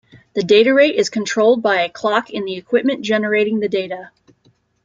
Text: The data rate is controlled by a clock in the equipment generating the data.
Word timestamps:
The 0.33 0.41
data 0.41 0.73
rate 0.73 0.95
is 0.95 1.11
controlled 1.11 1.61
by 1.61 1.81
a 1.81 1.87
clock 1.89 2.31
in 2.31 2.43
the 2.45 2.55
equipment 2.55 3.03
generating 3.03 3.59
the 3.59 3.69
data. 3.69 4.09